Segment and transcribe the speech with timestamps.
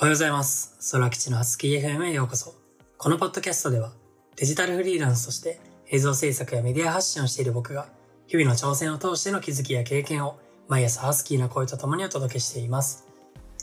[0.00, 0.92] おはようございます。
[0.92, 2.54] 空吉のハスキー FM へようこそ。
[2.98, 3.90] このポッドキャストでは、
[4.36, 5.58] デジタルフリーランスとして
[5.90, 7.88] 映像制作やメディア発信をしている僕が、
[8.28, 10.38] 日々の挑戦を通しての気づきや経験を、
[10.68, 13.08] 毎朝ハスキーな声と共にお届けしています。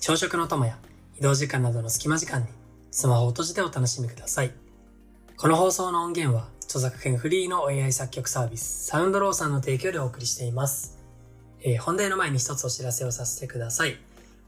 [0.02, 0.78] 朝食の友や
[1.18, 2.48] 移動時間などの隙間時間に、
[2.92, 4.52] スマホを閉じてお楽しみください。
[5.38, 10.98] この放送の音源は、著作権フリーの AI 作曲サービス、サウンドローさんの提供でお送りしています。
[11.62, 13.98] えー本題の前に一つお知らせをさせてください。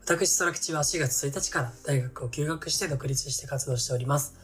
[0.08, 4.36] 私、空吉は4月1日から大学を休学して独立して活動しております。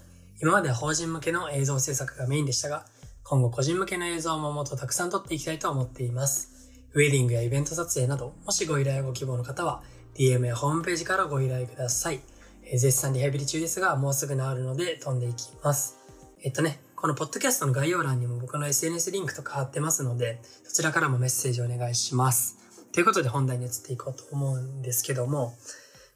[0.41, 2.85] 今までは法人向けの映像制作がメインでしたが、
[3.23, 6.69] 今後個人向けの映像ももっとたくさん撮っていきたいと思っています。
[6.93, 9.83] ウェディングやイベント撮影など、もしご依頼をご希望の方は、
[10.15, 12.19] DM やホームページからご依頼ください。
[12.65, 15.95] え絶賛リハビリ中ですが、もうすぐ治るので飛んでいきます。
[16.43, 22.62] えっとね、このポッドキャストの概要欄にも僕の SNS リンクとか貼ってますので、そちらからもメッセージお願いします。
[22.93, 25.55] ということで本題に移っていこうと思うんですけども、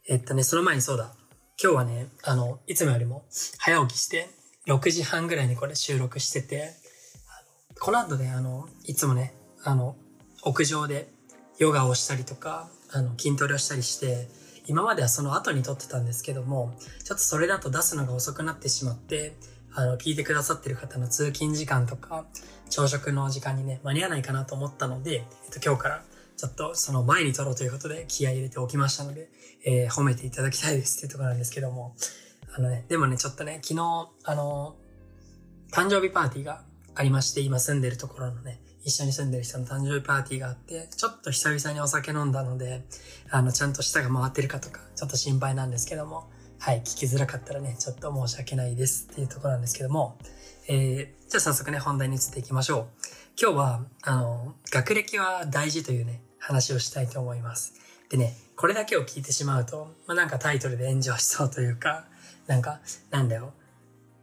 [0.08, 1.12] えっとね、その前にそうだ。
[1.62, 3.26] 今日はね、あの、いつもよりも
[3.58, 4.30] 早起きして、
[4.68, 6.74] 6時半ぐらいにこれ収録してて、
[7.76, 9.96] のこの後ね、あの、いつもね、あの、
[10.44, 11.10] 屋上で
[11.58, 14.28] ヨガをしたりとか、あの、筋トレをしたりして、
[14.68, 19.36] 今まではその後に撮ってたんですけども、ちょっとそれだと出すのが遅くなってしまって、
[19.74, 22.28] あの、聞いてくださってる方の通勤時間とか、
[22.70, 26.04] 朝食の時間にね、間に合わないかなと思ったので、えっと、今日から
[26.38, 29.30] ちょっとその前に撮ろうということで気合入れておきましたので、
[29.66, 31.96] えー褒めていただきたいですっていうところなんですけども、
[32.56, 34.76] あのね、でもね、ちょっとね、昨日、あの、
[35.72, 36.62] 誕生日パーティーが
[36.96, 42.84] ありまして、今住んでるところのね、一緒に住んでる人の誕生日パーティーがあって、ちょっと久々にお酒飲んだので、
[43.30, 50.18] あの、ちゃんと舌が回ってるかとか、ちょっと心配なんですけども、はい、聞きづらかったらね、ちょっと申し訳ないですっていうところなんですけども、
[50.68, 52.88] えー、じゃあ早速ね、本題に移っていきましょう。
[53.40, 57.74] 今日は、あの、学歴は大事というね、話をしたいと思います。
[58.10, 62.06] でね、これだけを聞いてしまうと、まあ、なんかタイトルで炎上しそうというか、
[62.48, 62.80] なんか、
[63.12, 63.52] なんだよ、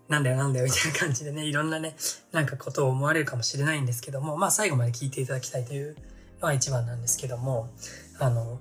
[0.08, 1.96] なんだよなんだよみたいな感じでね、いろんなね、
[2.32, 5.96] なんかことを思われるかもしれないんですけども、まあ最後まで聞いていただきたいという
[6.40, 7.68] のが一番なんですけども、
[8.18, 8.58] あの、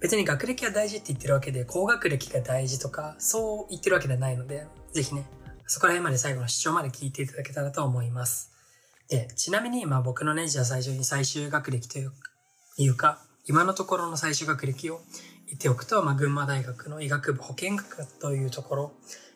[0.00, 5.24] 別に学歴が大事って言ってるわけで、高学歴が大事とか、そう言ってるわけではないので、ぜひね、
[5.66, 8.50] そこら辺まで最後の主張まで聞いていただけたらと思います。
[9.08, 12.12] で、ちなみに、まあ僕のね、じゃあ最初に最終学歴という
[12.78, 15.00] いうか、今のところの最終学歴を
[15.46, 18.92] 言っておくと、まあ、群馬大学の医学部保健学というところ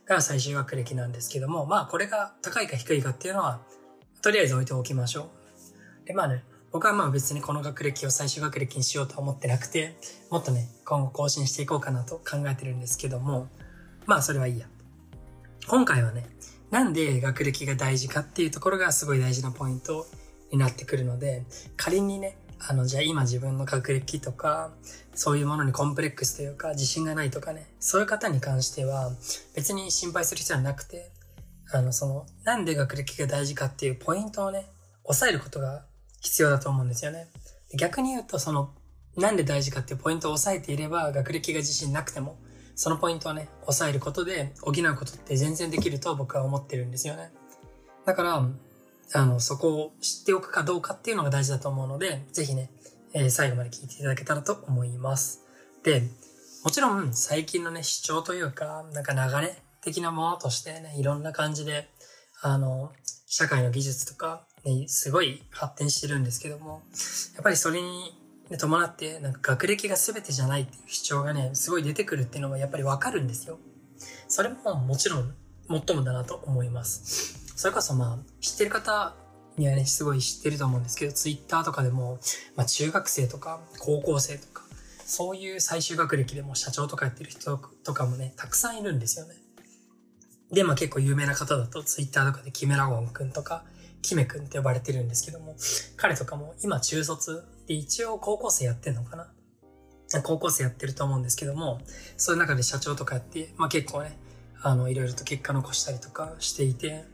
[0.07, 3.61] が最終学歴なんですけども、まあ、これが高いか低いかっていうのは、
[4.23, 5.31] とりあえず置いておきましょ
[6.05, 6.07] う。
[6.07, 9.97] で、まあね、僕はまあ別にこの学歴を最終学歴にしようとは思ってなくて、
[10.31, 13.49] もっとね、今後更新していこうかなと考えてるんですけども、
[14.07, 14.67] まあそれはいいや。
[15.69, 16.27] 今回はね、
[16.71, 20.07] なんで学歴が大事かっていうところがすごい大事なポイント
[20.51, 21.45] になってくるので、
[21.77, 24.73] 仮にね、あの、じゃあ今自分の学歴とか、
[25.15, 29.11] そういうものにコンプレックスというか、自信がないとかね、そういう方に関しては、
[29.55, 31.11] 別に心配する必要はなくて、
[31.73, 34.67] あの、その、なんで学歴が大事かっていうポイントをね、
[35.05, 35.85] 抑えることが
[36.21, 37.29] 必要だと思うんですよね。
[37.77, 38.75] 逆に言うと、その、
[39.17, 42.39] なんで大事かっていうポイントを押さえていれば、学歴が自信なくても、
[42.75, 47.33] そのポイントをね、抑えることで補うことって全然できると僕は思ってるんですよね。
[48.07, 48.47] だから、
[49.15, 52.71] あの、そこを知っておくかどうかっていうのが大事だと思うので、ぜひね、
[53.15, 55.43] えー最後まで聞いていただけたらと思います。
[55.85, 56.03] で、
[56.65, 61.91] もちろん最近のね、主張というか、なんか流れ的なものとしてね、いろんな感じで、
[62.41, 62.93] あの、
[63.27, 66.83] 社会の技術とか、ね、すごい発展してるんですけども、
[67.35, 68.19] やっぱりそれに、
[68.59, 73.59] 伴って、なんか学歴が全てじゃないっていう主張がね、すごい出てくるっていうのはやっぱりわかるんですよ。
[74.29, 75.35] それももちろん、
[75.69, 77.42] もっともだなと思います。
[77.57, 79.15] それこそまあ、知ってる方
[79.57, 82.19] にはね、すごい知ってると思うんですけど、ツイッターとかでも、
[82.57, 84.63] まあ中学生とか高校生とか、
[85.05, 89.35] そういう最終学歴でも社長とかやってる人とかもね、たくさんいるんですよね。
[90.51, 93.65] で、まあ結構有名な方だと、ツイッターとかでキメラゴンくんとか、
[94.01, 95.57] キメくんって呼ばれてるんですけども、
[95.97, 99.33] 彼とかも今中卒で一応高校生やってんのかな
[100.23, 101.81] 高校生やってると思うんですけども、
[102.17, 104.19] そういう中で社長とかやって、まあ結構ね、
[104.63, 107.05] あの、いろいろと結果残したりとかしていて、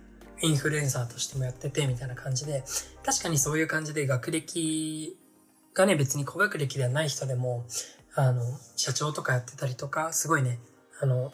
[0.40, 2.64] インフルエンサーとしてもやってて、みたいな感じで、
[3.04, 5.16] 確かにそういう感じで学歴
[5.74, 7.64] がね、別に高学歴ではない人でも、
[8.14, 8.42] あの、
[8.76, 10.58] 社長とかやってたりとか、すごいね、
[11.00, 11.32] あの、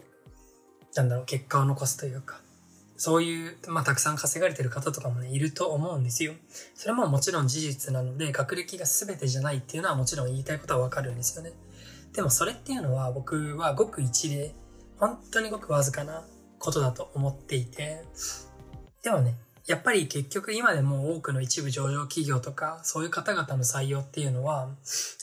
[0.95, 2.41] なんだろう、結果を残すというか、
[2.97, 6.35] そういう、まあ、たくさん稼がれてる方とかもね、いると思うんですよ。
[6.75, 11.53] それももちろん事実なので、学歴が全てじゃないっていうのはもちろん言いたいことはわかるんですよね。
[12.13, 14.55] でもそれっていうのは僕はごく一例、
[14.99, 16.25] 本当にごくわずかな
[16.61, 18.05] ことだと思っていて、
[19.05, 19.35] でもね、
[19.67, 24.69] やっぱり結局今でも多くの一部上場企業とか、そういう方々の採用っていうのは、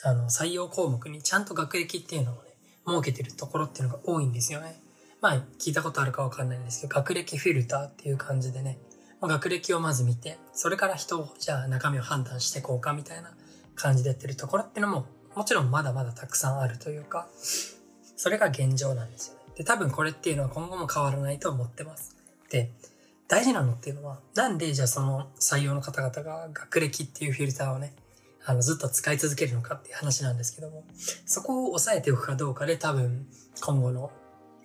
[0.04, 2.42] あの、採用項目にちゃんと学歴っていうのをね、
[2.88, 4.82] 設けてるところっていうのが多いんですよね。
[5.20, 8.78] まあ、聞いたことあるかわかんないんですけど、学歴フィルターっていう感じでね、
[9.20, 13.32] ま、学歴をまず見て、それから人を、じゃあ中身を判断していこうかみたいな
[13.76, 15.06] 感じでやってるところっていうのも、
[15.36, 17.28] もちろんまだまだたくさんあるというか、
[18.16, 19.42] それが現状なんですよね。
[19.56, 22.16] で、多分これっていうのは今後も変わらないと思ってます。
[22.50, 22.72] で、
[23.32, 27.94] 大事なのっていうのは、なんでじゃあその採用の方々が学歴っていうフィルターをね、
[28.46, 30.84] あのずっと使い続けるのかっていう話なんですけども、
[31.26, 33.26] そこを抑えておくかどうかで多分
[33.62, 34.12] 今後の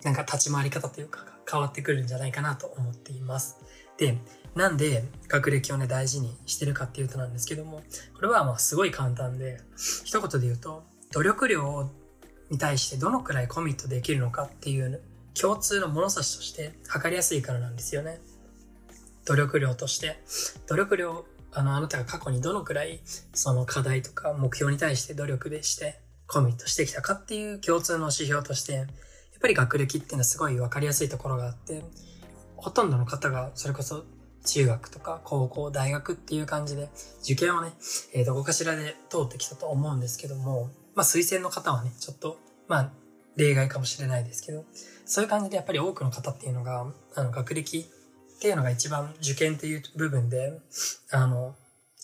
[0.03, 3.55] なんか立ち回り方というかが変わってくるんじゃないかなと思っています。
[3.97, 4.17] で、
[4.53, 7.81] なんで学歴をね大事にしてるかっていうとなんですけども、
[8.15, 9.61] これはまあすごい簡単で、
[10.03, 10.83] 一言で言うと、
[11.13, 11.89] 努力量
[12.49, 15.01] に対してどのくらいコミットできるのかっていう
[15.39, 18.19] 共通の物差しとして測りやすいからなんですよね。
[19.27, 20.17] 努力量として。
[20.67, 23.01] 努力量、あの、あなたが過去にどのくらい
[23.33, 28.87] その課題とか目標に対して努力でしてコミットしてきたかっていう共通の指標として、やっ
[29.41, 31.83] ぱり学歴っていうのはすごい分かりやすいところがあって、
[32.55, 34.03] ほとんどの方がそれこそ
[34.45, 36.89] 中学とか高校、大学っていう感じで
[37.21, 37.73] 受験をね、
[38.13, 42.37] えー、どこかしらで通ってきたと思うんですけども、まあ推薦の方はね、ちょっと、
[42.67, 42.91] まあ
[43.35, 44.65] 例外かもしれないですけど、
[45.05, 47.85] そういう感じでやっぱり多くの方っていうのが、あの学歴
[48.37, 50.59] っていうのが一番受験っていう部分で、
[51.11, 51.55] あの、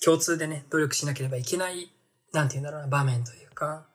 [0.03, 1.91] 共通でね、努力しなければいけない、
[2.33, 3.85] なんて言うんだろうな、場面というか、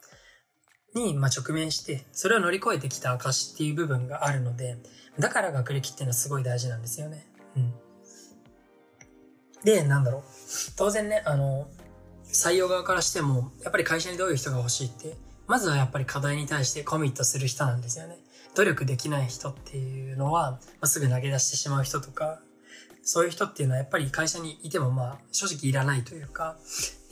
[0.95, 4.79] に、まあ、直面して、それを乗り越えてきた証っていう部分があるので、
[5.19, 7.27] だから学歴っていうのはすごい大事なんですよね。
[7.57, 7.75] うん。
[9.65, 10.23] で、なんだろう。
[10.77, 11.69] 当然ね、あの、
[12.33, 15.17] 採用側からしても、やっぱり会社にどういう人が欲しいって、
[15.49, 18.19] まずはやっぱり課題に対してコミットする人なんですよね。
[18.59, 22.41] 努力できない人っていうのは、ま、すぐ投げ出してしまう人とか、
[23.05, 26.57] そういう人っていうのはやっぱり会社にいてもまあ正直いらないというか、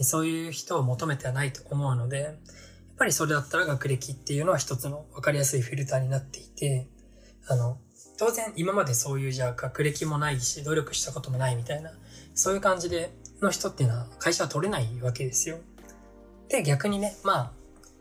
[0.01, 2.35] そういう人を求めてはないと思うので、やっ
[2.99, 6.89] ぱりそれだったら学歴っていうのは一つの分かりやすいフィルターになっていて、
[7.47, 7.79] あの、
[8.19, 11.93] 当然今までそういうじゃあ学歴もないし努力したこともないみたいな
[12.35, 13.13] そういう感じで
[13.43, 15.59] の人っていうのは会社は取れないわけですよ。
[16.49, 17.53] で、逆にね、まあ、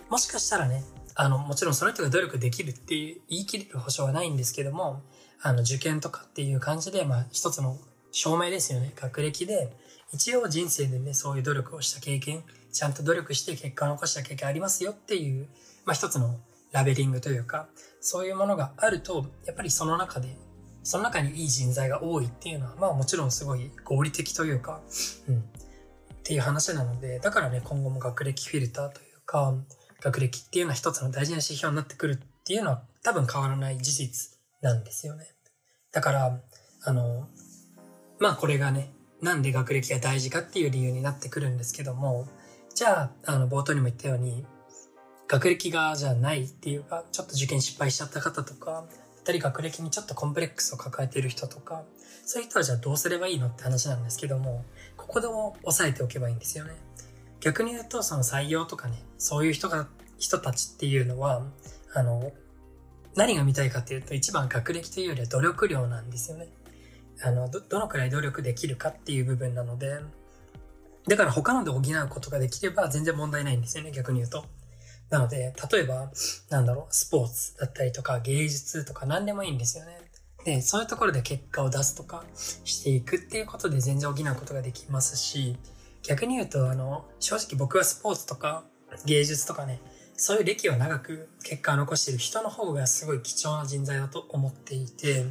[0.10, 0.84] もしかしたらね、
[1.16, 5.02] あの、もちろんその人が努力できるっていう言い切れる保証はないんですけども、
[5.42, 7.78] あの、受験とかっていう感じで、まあ、一つの
[8.12, 8.94] 証明ですよね。
[8.96, 9.76] 学歴で、
[10.14, 15.48] 一応人生でね、そういう努力をした経験、ちゃんと努力して結果を残した経験ありますよっていう、
[15.86, 16.40] まあ一つの
[16.72, 17.68] ラベリングというか、
[18.02, 20.38] そういうものがあると、やっぱりその中で
[20.86, 24.82] その中にいい人材が多いっていうのは、まあもちろんすごい合理的というか、
[25.28, 25.42] うん、っ
[26.24, 29.56] ていう話なので、だからね、今後も学歴フィルターというか、
[30.02, 35.26] 学歴っていうのは一つの大事な指標になってくるっていうのは多分変わらない事実なんですよね。
[35.92, 36.40] だから、
[36.84, 37.28] あの、
[38.20, 42.28] まあこれがね、なんで学歴が大事かっていう理由になってくるんですけども、
[42.74, 44.46] じゃあ、あの、冒頭にも言ったように、
[45.28, 48.86] 学歴がじゃないっていうか、ちょっと受験失敗しちゃった方とか、
[49.22, 51.84] ったり学歴にちょっとコンプレックスを抱えている人とか、
[52.26, 54.64] そういう人はじゃあどうすればいいのって話なんですけども、
[54.96, 56.76] ここでも押さえておけばいいんですよね。
[57.46, 59.88] 逆に言うと、その採用とかね、そういう人が、
[60.18, 61.44] 人たちっていうのは、
[61.94, 62.34] あの、
[63.14, 66.48] 何が見たいかっていうと、一番学歴というよりは努力量なんですよね。
[67.24, 70.00] あの、ど、どのくらい努力できるかっていう部分なので、
[71.08, 74.46] だから他ので補うことができれば全然問題ないんですよね、逆に言うと。
[75.12, 76.12] なので、例えば、
[76.50, 80.00] なんだろう、スポーツだったりとか芸術とか何でもいいんですよね。
[80.46, 82.24] で、そういうところで結果を出すとか
[82.64, 85.58] していくっていうことで全然補うことができますし、
[86.08, 88.64] 逆に言うと、あの、正直僕はスポーツとか
[89.06, 89.82] 芸術とかね、
[90.18, 95.26] そういう歴を長く結果を残している人の方がすごい貴重な人材だと思っていて、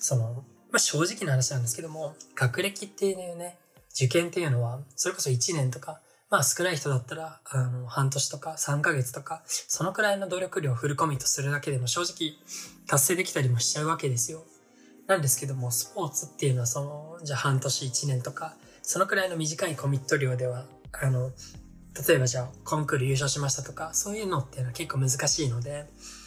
[0.00, 3.58] その、まあ、正直な話なんですけども、学歴っていうね、
[3.94, 6.00] 受験っていうのは、それこそ1年とか
[6.34, 12.32] まあ少ない人だったら、あの、半年とか3ヶ月とか、そのくらいの努力量をフルコミットするだけでも正直
[12.88, 14.42] 達成できたりもしちゃうわけですよ。
[15.06, 21.30] なんですけども、スポーツっていうのはその、じゃあ半年1年とか、そのくらいの短いコミット量では、あの、
[22.06, 25.86] 例えばじゃあコンクール優勝しましたとか、そういうのっていうのは結構難しいので、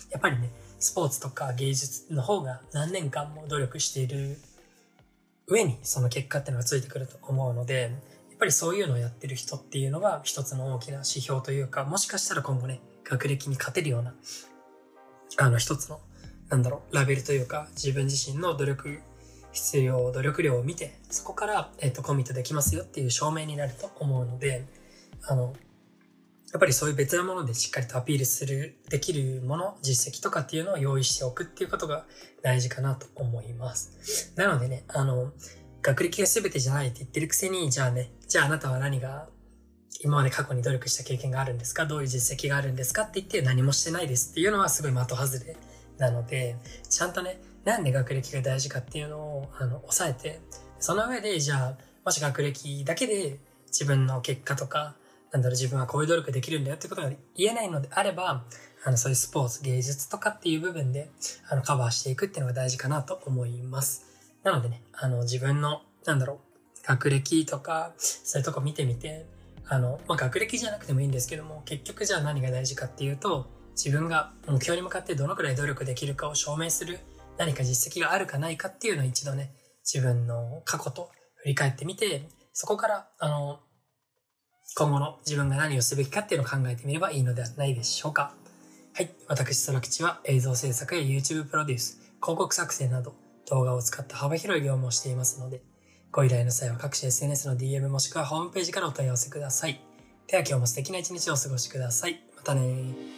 [0.09, 0.49] やっぱりね、
[0.79, 4.37] スポーツとか芸術の方が何年間も努力している
[5.47, 14.15] 上にその結果っていうのがついてくると思うので、やっぱりそういうのをやってる人っていうのが一つの大きな指標というか、もしかしたら今後ね、学歴に勝てるような、
[15.37, 15.99] あの一つの、
[16.49, 18.99] なんだろう、ラベルというか、自分自身の努力、
[19.57, 24.65] 必要、努力量を見て、そこから、えっ、と、コミットできますよっていう証明になると思うので、
[25.23, 25.55] あの、
[26.53, 32.05] やっぱりそういう別なものでしっかりとアピールする、できるもの、実績とかっていうのを用意しておくっていうことが
[32.43, 34.33] 大事かなと思います。
[34.35, 35.33] なのでね、あの、
[35.81, 39.27] 学歴が全てじゃないって言ってるくせに、じゃあね、じゃああなたは何が
[40.01, 41.85] 今まで過去に努力した経験があるんですか？
[41.85, 43.03] どういう実績があるんですか？
[43.03, 45.55] って言って何もしてないですっていうのはすごい的外れ
[45.97, 46.55] なので、
[46.89, 50.39] ちゃんとね、なんで学歴が大事かっていうのを、あの、抑えて、
[50.79, 54.95] その上で、じゃあ、もし学歴だけで自分の結果とか、
[55.33, 58.45] なんだろう、自分はこういう努力できるんだよってことが言えないのであれば、
[58.85, 61.09] あの、そういうスポーツ、芸術とかっていう部分で、
[61.49, 64.05] あの、カバーしていくっていうのが大事かなと思います。
[64.43, 69.25] なのでね、あの、自分の、なんだろう、学歴とか、そういうとこ見てみて、
[69.67, 76.99] あの、まあ、学歴じゃなくてもいいんですけども、結局じゃあ何が大事かっていうと、自分が目標に向かってどのくらい努力できるかを証明する
[77.37, 79.51] 何か実績があるかないかっていうのを一度ね、
[79.83, 83.59] 自分の過去と振り返ってみて、そこから、あの、
[84.75, 88.33] 今後の自分が何をすべきかっていうのを考えてみればいいのではないでしょうか。
[88.93, 89.11] はい。
[89.27, 93.15] 私、空吉は映像制作や YouTube プロデュース、広告作成など
[93.49, 95.61] 動画を使った幅広い業務をしていますので、
[96.11, 99.79] ご依頼の際は各種 SNS の DM もしくはホームページからお問い合わせください。
[100.27, 102.19] では今日も素敵な一日をお過ごしください。
[102.35, 103.17] またね